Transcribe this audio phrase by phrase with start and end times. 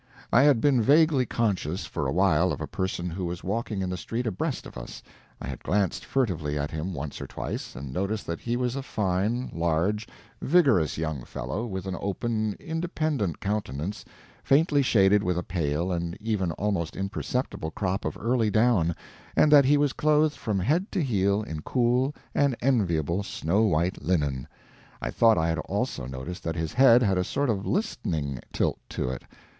[0.33, 3.89] I had been vaguely conscious, for a while, of a person who was walking in
[3.91, 5.03] the street abreast of us;
[5.39, 8.81] I had glanced furtively at him once or twice, and noticed that he was a
[8.81, 10.07] fine, large,
[10.41, 14.03] vigorous young fellow, with an open, independent countenance,
[14.43, 18.95] faintly shaded with a pale and even almost imperceptible crop of early down,
[19.35, 24.01] and that he was clothed from head to heel in cool and enviable snow white
[24.01, 24.47] linen.
[24.99, 28.79] I thought I had also noticed that his head had a sort of listening tilt
[28.89, 29.21] to it.